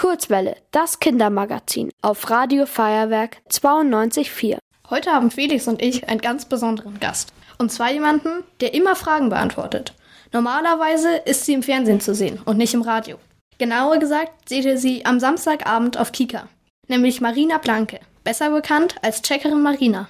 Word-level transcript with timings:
Kurzwelle, 0.00 0.56
das 0.70 0.98
Kindermagazin 0.98 1.90
auf 2.00 2.30
Radio 2.30 2.64
Feuerwerk 2.64 3.36
92.4. 3.50 4.56
Heute 4.88 5.10
haben 5.10 5.30
Felix 5.30 5.68
und 5.68 5.82
ich 5.82 6.08
einen 6.08 6.22
ganz 6.22 6.46
besonderen 6.46 6.98
Gast. 7.00 7.34
Und 7.58 7.70
zwar 7.70 7.90
jemanden, 7.90 8.42
der 8.62 8.72
immer 8.72 8.96
Fragen 8.96 9.28
beantwortet. 9.28 9.92
Normalerweise 10.32 11.16
ist 11.26 11.44
sie 11.44 11.52
im 11.52 11.62
Fernsehen 11.62 12.00
zu 12.00 12.14
sehen 12.14 12.40
und 12.46 12.56
nicht 12.56 12.72
im 12.72 12.80
Radio. 12.80 13.18
Genauer 13.58 13.98
gesagt 13.98 14.48
seht 14.48 14.64
ihr 14.64 14.78
sie 14.78 15.04
am 15.04 15.20
Samstagabend 15.20 15.98
auf 15.98 16.12
Kika. 16.12 16.48
Nämlich 16.88 17.20
Marina 17.20 17.58
Blanke, 17.58 18.00
besser 18.24 18.48
bekannt 18.48 18.94
als 19.02 19.20
Checkerin 19.20 19.60
Marina. 19.60 20.08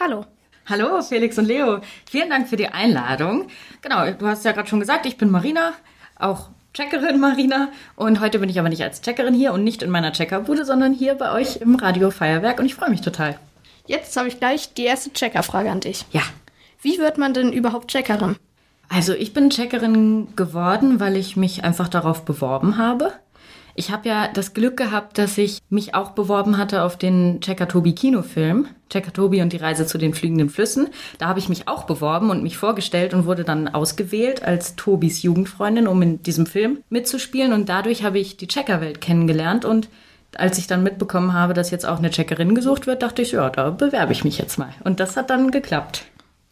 Hallo. 0.00 0.26
Hallo 0.66 1.00
Felix 1.02 1.38
und 1.38 1.44
Leo, 1.44 1.82
vielen 2.10 2.30
Dank 2.30 2.48
für 2.48 2.56
die 2.56 2.66
Einladung. 2.66 3.46
Genau, 3.80 4.10
du 4.10 4.26
hast 4.26 4.44
ja 4.44 4.50
gerade 4.50 4.68
schon 4.68 4.80
gesagt, 4.80 5.06
ich 5.06 5.18
bin 5.18 5.30
Marina, 5.30 5.74
auch 6.18 6.48
Checkerin 6.72 7.18
Marina. 7.18 7.68
Und 7.96 8.20
heute 8.20 8.38
bin 8.38 8.48
ich 8.48 8.58
aber 8.58 8.68
nicht 8.68 8.82
als 8.82 9.00
Checkerin 9.02 9.34
hier 9.34 9.52
und 9.52 9.64
nicht 9.64 9.82
in 9.82 9.90
meiner 9.90 10.12
Checkerbude, 10.12 10.64
sondern 10.64 10.92
hier 10.92 11.14
bei 11.14 11.32
euch 11.32 11.56
im 11.56 11.74
Radio 11.74 12.10
Feuerwerk 12.10 12.60
und 12.60 12.66
ich 12.66 12.74
freue 12.74 12.90
mich 12.90 13.00
total. 13.00 13.38
Jetzt 13.86 14.16
habe 14.16 14.28
ich 14.28 14.38
gleich 14.38 14.72
die 14.74 14.84
erste 14.84 15.12
Checkerfrage 15.12 15.70
an 15.70 15.80
dich. 15.80 16.04
Ja. 16.12 16.22
Wie 16.80 16.98
wird 16.98 17.18
man 17.18 17.34
denn 17.34 17.52
überhaupt 17.52 17.88
Checkerin? 17.88 18.36
Also 18.88 19.14
ich 19.14 19.32
bin 19.32 19.50
Checkerin 19.50 20.28
geworden, 20.36 21.00
weil 21.00 21.16
ich 21.16 21.36
mich 21.36 21.64
einfach 21.64 21.88
darauf 21.88 22.24
beworben 22.24 22.76
habe. 22.76 23.12
Ich 23.74 23.90
habe 23.90 24.08
ja 24.08 24.28
das 24.28 24.54
Glück 24.54 24.76
gehabt, 24.76 25.18
dass 25.18 25.38
ich 25.38 25.58
mich 25.70 25.94
auch 25.94 26.10
beworben 26.10 26.56
hatte 26.56 26.82
auf 26.82 26.96
den 26.96 27.40
Checker 27.40 27.68
Tobi 27.68 27.94
Kinofilm. 27.94 28.68
Checker 28.90 29.12
Tobi 29.12 29.40
und 29.40 29.52
die 29.52 29.56
Reise 29.56 29.86
zu 29.86 29.96
den 29.96 30.12
fliegenden 30.14 30.50
Flüssen. 30.50 30.88
Da 31.18 31.28
habe 31.28 31.38
ich 31.38 31.48
mich 31.48 31.68
auch 31.68 31.84
beworben 31.84 32.30
und 32.30 32.42
mich 32.42 32.56
vorgestellt 32.58 33.14
und 33.14 33.24
wurde 33.24 33.44
dann 33.44 33.68
ausgewählt 33.68 34.42
als 34.42 34.76
Tobis 34.76 35.22
Jugendfreundin, 35.22 35.88
um 35.88 36.02
in 36.02 36.22
diesem 36.22 36.46
Film 36.46 36.78
mitzuspielen. 36.90 37.52
Und 37.52 37.68
dadurch 37.68 38.04
habe 38.04 38.18
ich 38.18 38.36
die 38.36 38.48
Checkerwelt 38.48 39.00
kennengelernt. 39.00 39.64
Und 39.64 39.88
als 40.36 40.58
ich 40.58 40.66
dann 40.66 40.82
mitbekommen 40.82 41.32
habe, 41.32 41.54
dass 41.54 41.70
jetzt 41.70 41.86
auch 41.86 41.98
eine 41.98 42.10
Checkerin 42.10 42.54
gesucht 42.54 42.86
wird, 42.86 43.02
dachte 43.02 43.22
ich, 43.22 43.32
ja, 43.32 43.48
da 43.48 43.70
bewerbe 43.70 44.12
ich 44.12 44.24
mich 44.24 44.38
jetzt 44.38 44.58
mal. 44.58 44.74
Und 44.84 45.00
das 45.00 45.16
hat 45.16 45.30
dann 45.30 45.50
geklappt. 45.50 46.04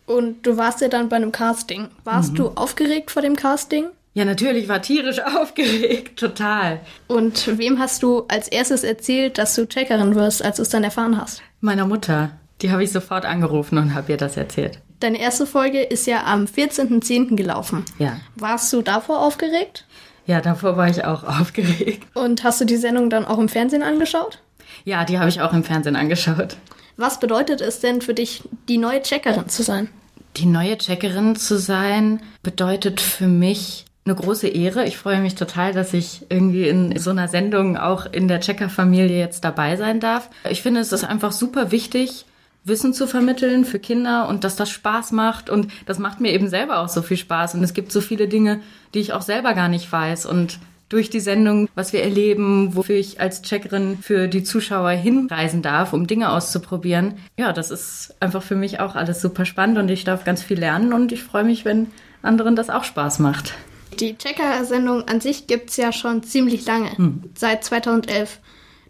Und 0.06 0.46
du 0.46 0.56
warst 0.56 0.80
ja 0.80 0.88
dann 0.88 1.10
bei 1.10 1.16
einem 1.16 1.32
Casting. 1.32 1.88
Warst 2.04 2.32
mhm. 2.32 2.36
du 2.36 2.48
aufgeregt 2.54 3.10
vor 3.10 3.20
dem 3.20 3.36
Casting? 3.36 3.86
Ja, 4.18 4.24
natürlich, 4.24 4.68
war 4.68 4.82
tierisch 4.82 5.20
aufgeregt, 5.40 6.18
total. 6.18 6.80
Und 7.06 7.56
wem 7.56 7.78
hast 7.78 8.02
du 8.02 8.24
als 8.26 8.48
erstes 8.48 8.82
erzählt, 8.82 9.38
dass 9.38 9.54
du 9.54 9.64
Checkerin 9.64 10.16
wirst, 10.16 10.44
als 10.44 10.56
du 10.56 10.62
es 10.62 10.70
dann 10.70 10.82
erfahren 10.82 11.16
hast? 11.20 11.40
Meiner 11.60 11.86
Mutter. 11.86 12.32
Die 12.60 12.72
habe 12.72 12.82
ich 12.82 12.90
sofort 12.90 13.24
angerufen 13.24 13.78
und 13.78 13.94
habe 13.94 14.10
ihr 14.10 14.18
das 14.18 14.36
erzählt. 14.36 14.80
Deine 14.98 15.20
erste 15.20 15.46
Folge 15.46 15.80
ist 15.80 16.08
ja 16.08 16.24
am 16.24 16.46
14.10. 16.46 17.36
gelaufen. 17.36 17.84
Ja. 18.00 18.18
Warst 18.34 18.72
du 18.72 18.82
davor 18.82 19.20
aufgeregt? 19.20 19.86
Ja, 20.26 20.40
davor 20.40 20.76
war 20.76 20.88
ich 20.88 21.04
auch 21.04 21.22
aufgeregt. 21.40 22.04
Und 22.14 22.42
hast 22.42 22.60
du 22.60 22.64
die 22.64 22.76
Sendung 22.76 23.10
dann 23.10 23.24
auch 23.24 23.38
im 23.38 23.48
Fernsehen 23.48 23.84
angeschaut? 23.84 24.40
Ja, 24.84 25.04
die 25.04 25.20
habe 25.20 25.28
ich 25.28 25.40
auch 25.42 25.52
im 25.52 25.62
Fernsehen 25.62 25.94
angeschaut. 25.94 26.56
Was 26.96 27.20
bedeutet 27.20 27.60
es 27.60 27.78
denn 27.78 28.00
für 28.00 28.14
dich, 28.14 28.42
die 28.68 28.78
neue 28.78 29.00
Checkerin 29.00 29.48
zu 29.48 29.62
sein? 29.62 29.88
Die 30.36 30.46
neue 30.46 30.76
Checkerin 30.76 31.36
zu 31.36 31.56
sein 31.56 32.20
bedeutet 32.42 33.00
für 33.00 33.28
mich 33.28 33.84
eine 34.08 34.16
große 34.16 34.48
Ehre. 34.48 34.86
Ich 34.86 34.96
freue 34.96 35.20
mich 35.20 35.34
total, 35.34 35.72
dass 35.72 35.92
ich 35.92 36.26
irgendwie 36.28 36.66
in 36.68 36.98
so 36.98 37.10
einer 37.10 37.28
Sendung 37.28 37.76
auch 37.76 38.06
in 38.10 38.26
der 38.26 38.40
Checker-Familie 38.40 39.18
jetzt 39.18 39.44
dabei 39.44 39.76
sein 39.76 40.00
darf. 40.00 40.30
Ich 40.48 40.62
finde, 40.62 40.80
es 40.80 40.92
ist 40.92 41.04
einfach 41.04 41.32
super 41.32 41.70
wichtig, 41.70 42.24
Wissen 42.64 42.92
zu 42.92 43.06
vermitteln 43.06 43.64
für 43.64 43.78
Kinder 43.78 44.28
und 44.28 44.44
dass 44.44 44.56
das 44.56 44.70
Spaß 44.70 45.12
macht. 45.12 45.50
Und 45.50 45.68
das 45.86 45.98
macht 45.98 46.20
mir 46.20 46.32
eben 46.32 46.48
selber 46.48 46.78
auch 46.78 46.88
so 46.88 47.02
viel 47.02 47.16
Spaß. 47.16 47.54
Und 47.54 47.62
es 47.62 47.74
gibt 47.74 47.92
so 47.92 48.00
viele 48.00 48.28
Dinge, 48.28 48.60
die 48.94 49.00
ich 49.00 49.12
auch 49.12 49.22
selber 49.22 49.54
gar 49.54 49.68
nicht 49.68 49.90
weiß. 49.90 50.26
Und 50.26 50.58
durch 50.88 51.10
die 51.10 51.20
Sendung, 51.20 51.68
was 51.74 51.92
wir 51.92 52.02
erleben, 52.02 52.74
wofür 52.74 52.96
ich 52.96 53.20
als 53.20 53.42
Checkerin 53.42 53.98
für 54.00 54.26
die 54.26 54.42
Zuschauer 54.42 54.90
hinreisen 54.90 55.60
darf, 55.60 55.92
um 55.92 56.06
Dinge 56.06 56.32
auszuprobieren. 56.32 57.14
Ja, 57.36 57.52
das 57.52 57.70
ist 57.70 58.14
einfach 58.20 58.42
für 58.42 58.56
mich 58.56 58.80
auch 58.80 58.94
alles 58.94 59.20
super 59.20 59.44
spannend 59.44 59.76
und 59.78 59.90
ich 59.90 60.04
darf 60.04 60.24
ganz 60.24 60.42
viel 60.42 60.58
lernen 60.58 60.94
und 60.94 61.12
ich 61.12 61.22
freue 61.22 61.44
mich, 61.44 61.66
wenn 61.66 61.88
anderen 62.22 62.56
das 62.56 62.70
auch 62.70 62.84
Spaß 62.84 63.18
macht. 63.18 63.52
Die 64.00 64.16
Checker-Sendung 64.16 65.08
an 65.08 65.20
sich 65.20 65.46
gibt 65.48 65.70
es 65.70 65.76
ja 65.76 65.92
schon 65.92 66.22
ziemlich 66.22 66.64
lange, 66.66 66.96
hm. 66.96 67.24
seit 67.34 67.64
2011. 67.64 68.38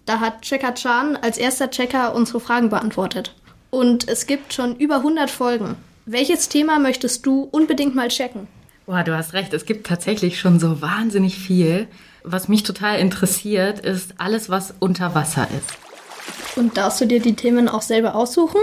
Da 0.04 0.20
hat 0.20 0.42
Checker 0.42 0.74
Chan 0.74 1.16
als 1.16 1.38
erster 1.38 1.70
Checker 1.70 2.14
unsere 2.14 2.40
Fragen 2.40 2.68
beantwortet. 2.68 3.34
Und 3.70 4.08
es 4.08 4.26
gibt 4.26 4.52
schon 4.52 4.76
über 4.76 4.96
100 4.96 5.30
Folgen. 5.30 5.76
Welches 6.06 6.48
Thema 6.48 6.78
möchtest 6.78 7.26
du 7.26 7.42
unbedingt 7.42 7.94
mal 7.94 8.08
checken? 8.08 8.48
Boah, 8.86 9.02
du 9.02 9.14
hast 9.14 9.34
recht, 9.34 9.52
es 9.52 9.66
gibt 9.66 9.86
tatsächlich 9.86 10.40
schon 10.40 10.58
so 10.58 10.80
wahnsinnig 10.80 11.38
viel. 11.38 11.86
Was 12.22 12.48
mich 12.48 12.62
total 12.62 12.98
interessiert, 12.98 13.80
ist 13.80 14.14
alles, 14.18 14.48
was 14.48 14.74
unter 14.78 15.14
Wasser 15.14 15.46
ist. 15.56 16.56
Und 16.56 16.76
darfst 16.76 17.00
du 17.00 17.06
dir 17.06 17.20
die 17.20 17.36
Themen 17.36 17.68
auch 17.68 17.82
selber 17.82 18.14
aussuchen? 18.14 18.60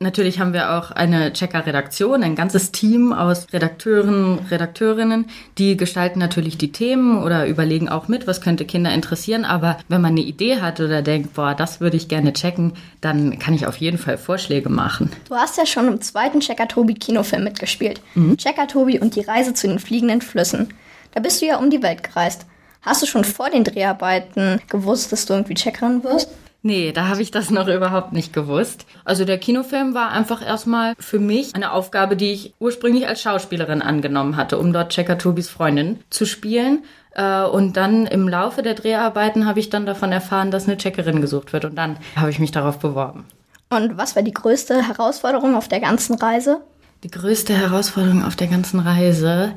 Natürlich 0.00 0.38
haben 0.38 0.52
wir 0.52 0.78
auch 0.78 0.92
eine 0.92 1.32
Checker-Redaktion, 1.32 2.22
ein 2.22 2.36
ganzes 2.36 2.70
Team 2.70 3.12
aus 3.12 3.52
Redakteuren, 3.52 4.38
Redakteurinnen, 4.48 5.26
die 5.58 5.76
gestalten 5.76 6.20
natürlich 6.20 6.56
die 6.56 6.70
Themen 6.70 7.20
oder 7.20 7.46
überlegen 7.48 7.88
auch 7.88 8.06
mit, 8.06 8.28
was 8.28 8.40
könnte 8.40 8.64
Kinder 8.64 8.92
interessieren. 8.94 9.44
Aber 9.44 9.76
wenn 9.88 10.00
man 10.00 10.12
eine 10.12 10.20
Idee 10.20 10.60
hat 10.60 10.78
oder 10.78 11.02
denkt, 11.02 11.34
boah, 11.34 11.54
das 11.54 11.80
würde 11.80 11.96
ich 11.96 12.06
gerne 12.06 12.32
checken, 12.32 12.74
dann 13.00 13.40
kann 13.40 13.54
ich 13.54 13.66
auf 13.66 13.76
jeden 13.78 13.98
Fall 13.98 14.18
Vorschläge 14.18 14.68
machen. 14.68 15.10
Du 15.28 15.34
hast 15.34 15.58
ja 15.58 15.66
schon 15.66 15.88
im 15.88 16.00
zweiten 16.00 16.38
Checker 16.38 16.68
Tobi 16.68 16.94
Kinofilm 16.94 17.42
mitgespielt. 17.42 18.00
Mhm. 18.14 18.36
Checker 18.36 18.68
Tobi 18.68 19.00
und 19.00 19.16
die 19.16 19.22
Reise 19.22 19.52
zu 19.52 19.66
den 19.66 19.80
fliegenden 19.80 20.20
Flüssen. 20.20 20.74
Da 21.10 21.20
bist 21.20 21.42
du 21.42 21.46
ja 21.46 21.56
um 21.56 21.70
die 21.70 21.82
Welt 21.82 22.04
gereist. 22.04 22.46
Hast 22.82 23.02
du 23.02 23.06
schon 23.06 23.24
vor 23.24 23.50
den 23.50 23.64
Dreharbeiten 23.64 24.60
gewusst, 24.68 25.10
dass 25.10 25.26
du 25.26 25.34
irgendwie 25.34 25.54
Checkerin 25.54 26.04
wirst? 26.04 26.28
Nee, 26.68 26.92
da 26.92 27.08
habe 27.08 27.22
ich 27.22 27.30
das 27.30 27.48
noch 27.48 27.66
überhaupt 27.66 28.12
nicht 28.12 28.34
gewusst. 28.34 28.84
Also 29.06 29.24
der 29.24 29.38
Kinofilm 29.38 29.94
war 29.94 30.10
einfach 30.10 30.46
erstmal 30.46 30.92
für 30.98 31.18
mich 31.18 31.54
eine 31.54 31.72
Aufgabe, 31.72 32.14
die 32.14 32.30
ich 32.30 32.52
ursprünglich 32.58 33.08
als 33.08 33.22
Schauspielerin 33.22 33.80
angenommen 33.80 34.36
hatte, 34.36 34.58
um 34.58 34.74
dort 34.74 34.92
Checker 34.92 35.16
Tobis 35.16 35.48
Freundin 35.48 36.00
zu 36.10 36.26
spielen. 36.26 36.84
Äh, 37.12 37.44
und 37.44 37.78
dann 37.78 38.04
im 38.06 38.28
Laufe 38.28 38.60
der 38.60 38.74
Dreharbeiten 38.74 39.46
habe 39.46 39.60
ich 39.60 39.70
dann 39.70 39.86
davon 39.86 40.12
erfahren, 40.12 40.50
dass 40.50 40.66
eine 40.66 40.76
Checkerin 40.76 41.22
gesucht 41.22 41.54
wird. 41.54 41.64
Und 41.64 41.74
dann 41.74 41.96
habe 42.16 42.28
ich 42.28 42.38
mich 42.38 42.50
darauf 42.50 42.78
beworben. 42.78 43.24
Und 43.70 43.96
was 43.96 44.14
war 44.14 44.22
die 44.22 44.34
größte 44.34 44.86
Herausforderung 44.86 45.56
auf 45.56 45.68
der 45.68 45.80
ganzen 45.80 46.16
Reise? 46.16 46.60
Die 47.02 47.10
größte 47.10 47.54
Herausforderung 47.54 48.22
auf 48.22 48.36
der 48.36 48.48
ganzen 48.48 48.80
Reise 48.80 49.54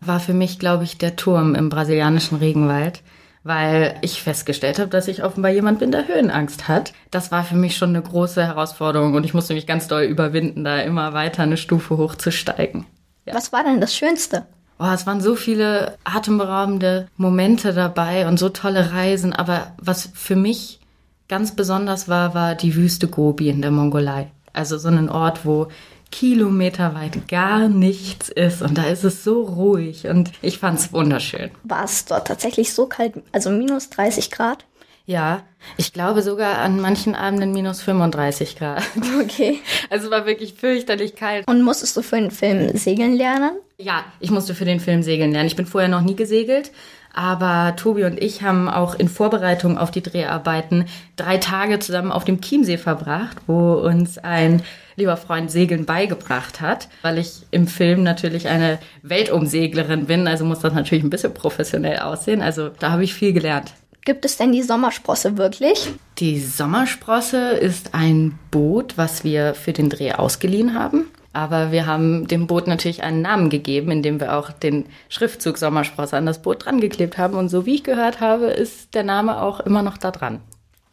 war 0.00 0.18
für 0.18 0.32
mich, 0.32 0.58
glaube 0.58 0.84
ich, 0.84 0.96
der 0.96 1.16
Turm 1.16 1.56
im 1.56 1.68
brasilianischen 1.68 2.38
Regenwald 2.38 3.02
weil 3.44 3.96
ich 4.00 4.22
festgestellt 4.22 4.78
habe, 4.78 4.88
dass 4.88 5.06
ich 5.06 5.22
offenbar 5.22 5.52
jemand 5.52 5.78
bin, 5.78 5.92
der 5.92 6.08
Höhenangst 6.08 6.66
hat. 6.66 6.94
Das 7.10 7.30
war 7.30 7.44
für 7.44 7.56
mich 7.56 7.76
schon 7.76 7.90
eine 7.90 8.02
große 8.02 8.44
Herausforderung 8.44 9.14
und 9.14 9.24
ich 9.24 9.34
musste 9.34 9.54
mich 9.54 9.66
ganz 9.66 9.86
doll 9.86 10.02
überwinden, 10.02 10.64
da 10.64 10.80
immer 10.80 11.12
weiter 11.12 11.42
eine 11.42 11.58
Stufe 11.58 11.98
hochzusteigen. 11.98 12.86
Ja. 13.26 13.34
Was 13.34 13.52
war 13.52 13.62
denn 13.62 13.80
das 13.80 13.94
Schönste? 13.94 14.46
Oh, 14.78 14.90
es 14.92 15.06
waren 15.06 15.20
so 15.20 15.36
viele 15.36 15.96
atemberaubende 16.02 17.06
Momente 17.16 17.72
dabei 17.74 18.26
und 18.26 18.38
so 18.38 18.48
tolle 18.48 18.92
Reisen, 18.92 19.32
aber 19.32 19.72
was 19.78 20.08
für 20.14 20.36
mich 20.36 20.80
ganz 21.28 21.54
besonders 21.54 22.08
war, 22.08 22.34
war 22.34 22.54
die 22.54 22.74
Wüste 22.74 23.08
Gobi 23.08 23.50
in 23.50 23.62
der 23.62 23.70
Mongolei. 23.70 24.30
Also 24.52 24.78
so 24.78 24.88
ein 24.88 25.08
Ort, 25.08 25.44
wo 25.44 25.68
kilometerweit 26.14 27.26
gar 27.26 27.68
nichts 27.68 28.28
ist 28.28 28.62
und 28.62 28.78
da 28.78 28.84
ist 28.84 29.02
es 29.02 29.24
so 29.24 29.42
ruhig 29.42 30.06
und 30.06 30.30
ich 30.42 30.58
fand 30.58 30.78
es 30.78 30.92
wunderschön. 30.92 31.50
War 31.64 31.84
es 31.84 32.04
dort 32.04 32.28
tatsächlich 32.28 32.72
so 32.72 32.86
kalt, 32.86 33.14
also 33.32 33.50
minus 33.50 33.90
30 33.90 34.30
Grad? 34.30 34.64
Ja, 35.06 35.42
ich 35.76 35.92
glaube 35.92 36.22
sogar 36.22 36.58
an 36.58 36.80
manchen 36.80 37.16
Abenden 37.16 37.50
minus 37.50 37.82
35 37.82 38.56
Grad. 38.56 38.84
Okay. 39.20 39.58
Also 39.90 40.10
war 40.10 40.24
wirklich 40.24 40.54
fürchterlich 40.54 41.16
kalt. 41.16 41.48
Und 41.48 41.62
musstest 41.62 41.96
du 41.96 42.02
für 42.02 42.16
den 42.16 42.30
Film 42.30 42.76
segeln 42.76 43.14
lernen? 43.16 43.52
Ja, 43.76 44.04
ich 44.20 44.30
musste 44.30 44.54
für 44.54 44.64
den 44.64 44.78
Film 44.78 45.02
segeln 45.02 45.32
lernen. 45.32 45.48
Ich 45.48 45.56
bin 45.56 45.66
vorher 45.66 45.88
noch 45.88 46.02
nie 46.02 46.14
gesegelt, 46.14 46.70
aber 47.14 47.74
Tobi 47.76 48.04
und 48.04 48.20
ich 48.20 48.42
haben 48.42 48.68
auch 48.68 48.94
in 48.94 49.08
Vorbereitung 49.08 49.78
auf 49.78 49.90
die 49.90 50.02
Dreharbeiten 50.02 50.86
drei 51.16 51.38
Tage 51.38 51.78
zusammen 51.78 52.12
auf 52.12 52.24
dem 52.24 52.40
Chiemsee 52.40 52.76
verbracht, 52.76 53.36
wo 53.46 53.74
uns 53.74 54.18
ein 54.18 54.62
lieber 54.96 55.16
Freund 55.16 55.50
Segeln 55.50 55.86
beigebracht 55.86 56.60
hat, 56.60 56.88
weil 57.02 57.18
ich 57.18 57.46
im 57.50 57.66
Film 57.66 58.02
natürlich 58.02 58.48
eine 58.48 58.78
Weltumseglerin 59.02 60.06
bin, 60.06 60.28
also 60.28 60.44
muss 60.44 60.60
das 60.60 60.74
natürlich 60.74 61.04
ein 61.04 61.10
bisschen 61.10 61.34
professionell 61.34 61.98
aussehen. 61.98 62.42
Also 62.42 62.68
da 62.68 62.90
habe 62.90 63.04
ich 63.04 63.14
viel 63.14 63.32
gelernt. 63.32 63.72
Gibt 64.04 64.24
es 64.26 64.36
denn 64.36 64.52
die 64.52 64.62
Sommersprosse 64.62 65.38
wirklich? 65.38 65.90
Die 66.18 66.38
Sommersprosse 66.38 67.52
ist 67.52 67.94
ein 67.94 68.38
Boot, 68.50 68.98
was 68.98 69.24
wir 69.24 69.54
für 69.54 69.72
den 69.72 69.88
Dreh 69.88 70.12
ausgeliehen 70.12 70.74
haben. 70.74 71.06
Aber 71.34 71.72
wir 71.72 71.86
haben 71.86 72.28
dem 72.28 72.46
Boot 72.46 72.68
natürlich 72.68 73.02
einen 73.02 73.20
Namen 73.20 73.50
gegeben, 73.50 73.90
indem 73.90 74.20
wir 74.20 74.36
auch 74.36 74.52
den 74.52 74.86
Schriftzug 75.08 75.58
Sommersprosse 75.58 76.16
an 76.16 76.26
das 76.26 76.40
Boot 76.40 76.64
dran 76.64 76.80
geklebt 76.80 77.18
haben. 77.18 77.36
Und 77.36 77.48
so 77.48 77.66
wie 77.66 77.74
ich 77.74 77.84
gehört 77.84 78.20
habe, 78.20 78.46
ist 78.46 78.94
der 78.94 79.02
Name 79.02 79.42
auch 79.42 79.60
immer 79.60 79.82
noch 79.82 79.98
da 79.98 80.12
dran. 80.12 80.40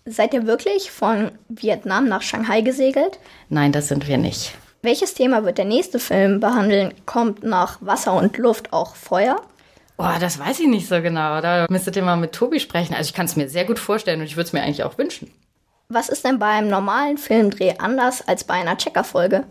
Seid 0.05 0.33
ihr 0.33 0.47
wirklich 0.47 0.89
von 0.89 1.29
Vietnam 1.47 2.07
nach 2.07 2.23
Shanghai 2.23 2.61
gesegelt? 2.61 3.19
Nein, 3.49 3.71
das 3.71 3.87
sind 3.87 4.07
wir 4.07 4.17
nicht. 4.17 4.55
Welches 4.81 5.13
Thema 5.13 5.45
wird 5.45 5.59
der 5.59 5.65
nächste 5.65 5.99
Film 5.99 6.39
behandeln? 6.39 6.95
Kommt 7.05 7.43
nach 7.43 7.77
Wasser 7.81 8.13
und 8.13 8.35
Luft 8.37 8.73
auch 8.73 8.95
Feuer? 8.95 9.39
Oh, 9.99 10.09
das 10.19 10.39
weiß 10.39 10.59
ich 10.61 10.67
nicht 10.67 10.87
so 10.87 10.99
genau. 11.03 11.39
Da 11.41 11.67
müsstet 11.69 11.95
ihr 11.95 12.01
mal 12.01 12.15
mit 12.15 12.31
Tobi 12.31 12.59
sprechen. 12.59 12.95
Also 12.95 13.09
ich 13.09 13.13
kann 13.13 13.27
es 13.27 13.35
mir 13.35 13.47
sehr 13.47 13.65
gut 13.65 13.77
vorstellen 13.77 14.21
und 14.21 14.25
ich 14.25 14.37
würde 14.37 14.47
es 14.47 14.53
mir 14.53 14.63
eigentlich 14.63 14.83
auch 14.83 14.97
wünschen. 14.97 15.31
Was 15.89 16.09
ist 16.09 16.25
denn 16.25 16.39
beim 16.39 16.67
normalen 16.67 17.19
Filmdreh 17.19 17.75
anders 17.77 18.27
als 18.27 18.43
bei 18.43 18.55
einer 18.55 18.77
Checker-Folge? 18.77 19.43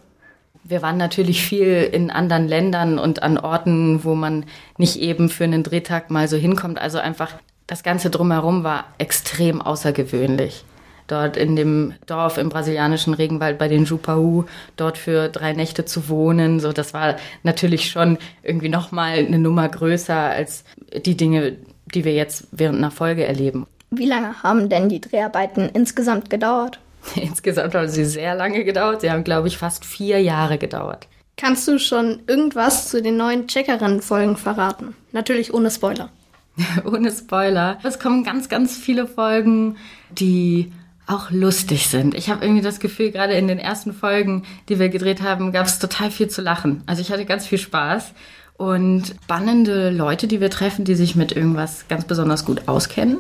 Wir 0.65 0.83
waren 0.83 0.99
natürlich 0.99 1.43
viel 1.43 1.89
in 1.91 2.11
anderen 2.11 2.47
Ländern 2.47 2.99
und 2.99 3.23
an 3.23 3.39
Orten, 3.39 4.05
wo 4.05 4.15
man 4.15 4.45
nicht 4.77 5.01
eben 5.01 5.29
für 5.29 5.45
einen 5.45 5.63
Drehtag 5.63 6.11
mal 6.11 6.29
so 6.29 6.37
hinkommt. 6.37 6.81
Also 6.81 6.99
einfach 6.99 7.33
das 7.67 7.83
Ganze 7.83 8.11
drumherum 8.11 8.65
war 8.65 8.85
extrem 8.99 9.63
außergewöhnlich. 9.63 10.65
Dort 11.07 11.37
in 11.37 11.57
dem 11.57 11.95
Dorf 12.07 12.39
im 12.39 12.51
brasilianischen 12.51 13.15
Regenwald 13.15 13.59
bei 13.59 13.67
den 13.67 13.85
Jupaú, 13.85 14.45
dort 14.77 14.97
für 14.97 15.29
drei 15.29 15.55
Nächte 15.55 15.85
zu 15.85 16.09
wohnen, 16.09 16.61
so 16.61 16.73
das 16.73 16.95
war 16.95 17.17
natürlich 17.43 17.91
schon 17.91 18.17
irgendwie 18.45 18.69
noch 18.69 18.93
mal 18.93 19.15
eine 19.15 19.41
Nummer 19.41 19.69
größer 19.69 20.15
als 20.15 20.63
die 21.05 21.17
Dinge, 21.17 21.57
die 21.87 22.05
wir 22.05 22.15
jetzt 22.15 22.47
während 22.53 22.79
einer 22.79 22.93
Folge 22.93 23.25
erleben. 23.25 23.67
Wie 23.91 24.07
lange 24.07 24.41
haben 24.45 24.69
denn 24.69 24.89
die 24.89 25.01
Dreharbeiten 25.01 25.69
insgesamt 25.73 26.31
gedauert? 26.31 26.79
Insgesamt 27.17 27.75
haben 27.75 27.89
sie 27.89 28.05
sehr 28.05 28.35
lange 28.35 28.65
gedauert. 28.65 29.01
Sie 29.01 29.11
haben, 29.11 29.25
glaube 29.25 29.49
ich, 29.49 29.59
fast 29.59 29.85
vier 29.85 30.21
Jahre 30.21 30.59
gedauert. 30.59 31.09
Kannst 31.37 31.67
du 31.69 31.79
schon 31.79 32.21
irgendwas 32.27 32.89
zu 32.91 33.01
den 33.01 33.17
neuen 33.17 33.47
Checkerinnen-Folgen 33.49 34.37
verraten? 34.37 34.95
Natürlich 35.13 35.55
ohne 35.55 35.71
Spoiler. 35.71 36.11
ohne 36.85 37.11
Spoiler. 37.11 37.79
Es 37.83 37.99
kommen 37.99 38.25
ganz, 38.25 38.49
ganz 38.49 38.77
viele 38.77 39.07
Folgen, 39.07 39.77
die 40.11 40.73
auch 41.07 41.31
lustig 41.31 41.89
sind. 41.89 42.15
Ich 42.15 42.31
habe 42.31 42.45
irgendwie 42.45 42.63
das 42.63 42.79
Gefühl, 42.79 43.11
gerade 43.11 43.35
in 43.35 43.49
den 43.49 43.59
ersten 43.59 43.93
Folgen, 43.93 44.45
die 44.69 44.79
wir 44.79 44.89
gedreht 44.89 45.23
haben, 45.23 45.51
gab 45.51 45.67
es 45.67 45.79
total 45.79 46.11
viel 46.11 46.29
zu 46.29 46.41
lachen. 46.41 46.83
Also 46.87 47.03
ich 47.03 47.11
hatte 47.11 47.25
ganz 47.25 47.47
viel 47.47 47.59
Spaß 47.59 48.13
und 48.57 49.15
spannende 49.25 49.91
Leute, 49.91 50.29
die 50.29 50.41
wir 50.41 50.51
treffen, 50.51 50.85
die 50.85 50.95
sich 50.95 51.17
mit 51.17 51.33
irgendwas 51.33 51.89
ganz 51.89 52.05
besonders 52.05 52.45
gut 52.45 52.69
auskennen 52.69 53.19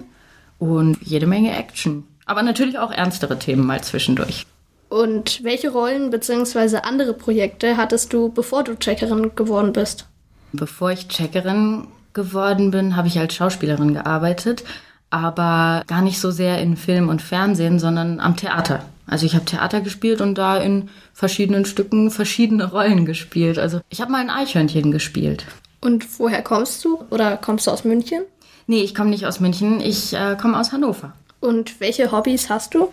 und 0.59 0.99
jede 1.00 1.26
Menge 1.26 1.56
Action. 1.56 2.05
Aber 2.26 2.43
natürlich 2.43 2.78
auch 2.78 2.93
ernstere 2.93 3.38
Themen 3.38 3.67
mal 3.67 3.82
zwischendurch. 3.82 4.46
Und 4.88 5.44
welche 5.44 5.70
Rollen 5.70 6.11
bzw. 6.11 6.78
andere 6.78 7.14
Projekte 7.14 7.76
hattest 7.76 8.12
du, 8.12 8.28
bevor 8.28 8.64
du 8.64 8.75
Checkerin 8.76 9.32
geworden 9.37 9.72
bist? 9.72 10.06
Bevor 10.52 10.90
ich 10.90 11.08
Checkerin 11.08 11.87
geworden 12.12 12.72
bin, 12.72 12.96
habe 12.96 13.06
ich 13.06 13.19
als 13.19 13.34
Schauspielerin 13.34 13.94
gearbeitet, 13.94 14.64
aber 15.11 15.84
gar 15.87 16.02
nicht 16.02 16.20
so 16.20 16.32
sehr 16.32 16.61
in 16.61 16.76
Film 16.76 17.08
und 17.08 17.22
Fernsehen, 17.22 17.78
sondern 17.78 18.19
am 18.19 18.37
Theater. 18.37 18.84
Also 19.06 19.26
ich 19.26 19.34
habe 19.34 19.44
Theater 19.44 19.81
gespielt 19.81 20.20
und 20.20 20.37
da 20.37 20.56
in 20.56 20.88
verschiedenen 21.14 21.64
Stücken 21.64 22.11
verschiedene 22.11 22.70
Rollen 22.70 23.06
gespielt. 23.06 23.58
Also 23.58 23.81
ich 23.90 24.00
habe 24.00 24.12
mal 24.12 24.20
ein 24.20 24.31
Eichhörnchen 24.31 24.93
gespielt. 24.93 25.46
Und 25.81 26.19
woher 26.19 26.43
kommst 26.43 26.84
du? 26.84 27.00
Oder 27.11 27.37
kommst 27.37 27.66
du 27.66 27.70
aus 27.70 27.84
München? 27.84 28.23
Nee, 28.66 28.82
ich 28.82 28.94
komme 28.94 29.11
nicht 29.11 29.26
aus 29.26 29.40
München, 29.40 29.81
ich 29.81 30.12
äh, 30.14 30.37
komme 30.40 30.58
aus 30.58 30.73
Hannover. 30.73 31.12
Und 31.40 31.81
welche 31.81 32.12
Hobbys 32.12 32.50
hast 32.50 32.75
du? 32.75 32.90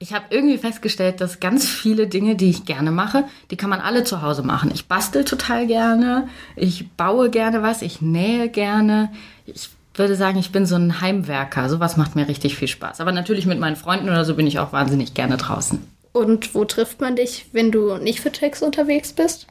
Ich 0.00 0.12
habe 0.12 0.26
irgendwie 0.30 0.58
festgestellt, 0.58 1.20
dass 1.20 1.40
ganz 1.40 1.66
viele 1.66 2.08
Dinge, 2.08 2.34
die 2.34 2.50
ich 2.50 2.64
gerne 2.64 2.90
mache, 2.90 3.24
die 3.50 3.56
kann 3.56 3.70
man 3.70 3.80
alle 3.80 4.04
zu 4.04 4.22
Hause 4.22 4.42
machen. 4.42 4.70
Ich 4.74 4.86
bastel 4.86 5.24
total 5.24 5.66
gerne, 5.66 6.28
ich 6.56 6.90
baue 6.90 7.30
gerne 7.30 7.62
was, 7.62 7.80
ich 7.80 8.02
nähe 8.02 8.48
gerne. 8.48 9.10
Ich 9.46 9.70
würde 9.94 10.16
sagen, 10.16 10.38
ich 10.38 10.50
bin 10.50 10.66
so 10.66 10.74
ein 10.74 11.00
Heimwerker. 11.00 11.68
Sowas 11.68 11.96
macht 11.96 12.16
mir 12.16 12.28
richtig 12.28 12.56
viel 12.56 12.68
Spaß. 12.68 13.00
Aber 13.00 13.12
natürlich 13.12 13.46
mit 13.46 13.60
meinen 13.60 13.76
Freunden 13.76 14.08
oder 14.08 14.24
so 14.24 14.34
bin 14.34 14.46
ich 14.46 14.58
auch 14.58 14.72
wahnsinnig 14.72 15.14
gerne 15.14 15.36
draußen. 15.36 15.78
Und 16.12 16.54
wo 16.54 16.64
trifft 16.64 17.00
man 17.00 17.16
dich, 17.16 17.46
wenn 17.52 17.70
du 17.70 17.96
nicht 17.96 18.20
für 18.20 18.32
Text 18.32 18.62
unterwegs 18.62 19.12
bist? 19.12 19.46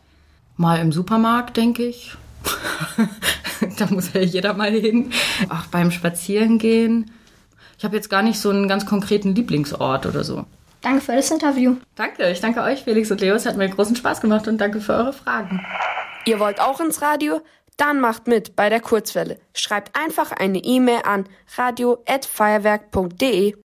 Mal 0.57 0.79
im 0.79 0.91
Supermarkt, 0.91 1.57
denke 1.57 1.85
ich. 1.85 2.15
da 3.77 3.87
muss 3.87 4.13
ja 4.13 4.21
jeder 4.21 4.53
mal 4.53 4.71
hin. 4.71 5.11
Auch 5.49 5.65
beim 5.71 5.91
Spazierengehen. 5.91 7.09
Ich 7.77 7.83
habe 7.83 7.95
jetzt 7.95 8.09
gar 8.09 8.21
nicht 8.21 8.39
so 8.39 8.49
einen 8.49 8.67
ganz 8.67 8.85
konkreten 8.85 9.35
Lieblingsort 9.35 10.05
oder 10.05 10.23
so. 10.23 10.45
Danke 10.81 11.01
für 11.01 11.15
das 11.15 11.31
Interview. 11.31 11.77
Danke, 11.95 12.29
ich 12.29 12.41
danke 12.41 12.61
euch, 12.61 12.83
Felix 12.83 13.09
und 13.09 13.21
Leo. 13.21 13.35
Es 13.35 13.45
hat 13.45 13.55
mir 13.55 13.69
großen 13.69 13.95
Spaß 13.95 14.19
gemacht 14.21 14.47
und 14.47 14.59
danke 14.59 14.81
für 14.81 14.93
eure 14.93 15.13
Fragen. 15.13 15.65
Ihr 16.25 16.39
wollt 16.39 16.59
auch 16.59 16.79
ins 16.79 17.01
Radio? 17.01 17.41
Dann 17.77 17.99
macht 17.99 18.27
mit 18.27 18.55
bei 18.55 18.69
der 18.69 18.81
Kurzwelle. 18.81 19.39
Schreibt 19.53 19.97
einfach 19.97 20.31
eine 20.31 20.59
E-Mail 20.59 21.01
an 21.05 21.25
radio@feuerwerk.de. 21.57 23.55